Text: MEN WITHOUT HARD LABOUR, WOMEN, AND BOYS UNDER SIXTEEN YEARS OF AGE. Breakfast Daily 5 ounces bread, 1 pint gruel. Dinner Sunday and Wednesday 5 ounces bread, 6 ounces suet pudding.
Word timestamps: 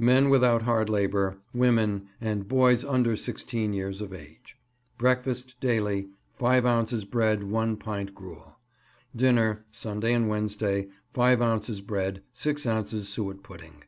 MEN 0.00 0.30
WITHOUT 0.30 0.62
HARD 0.62 0.88
LABOUR, 0.90 1.36
WOMEN, 1.54 2.08
AND 2.20 2.48
BOYS 2.48 2.84
UNDER 2.84 3.16
SIXTEEN 3.16 3.72
YEARS 3.72 4.00
OF 4.00 4.12
AGE. 4.12 4.56
Breakfast 4.98 5.60
Daily 5.60 6.08
5 6.32 6.66
ounces 6.66 7.04
bread, 7.04 7.44
1 7.44 7.76
pint 7.76 8.12
gruel. 8.12 8.58
Dinner 9.14 9.64
Sunday 9.70 10.12
and 10.12 10.28
Wednesday 10.28 10.88
5 11.14 11.40
ounces 11.40 11.80
bread, 11.82 12.20
6 12.32 12.66
ounces 12.66 13.08
suet 13.08 13.44
pudding. 13.44 13.84